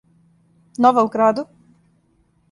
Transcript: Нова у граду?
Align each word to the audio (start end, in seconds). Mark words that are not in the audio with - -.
Нова 0.85 1.03
у 1.07 1.11
граду? 1.15 1.43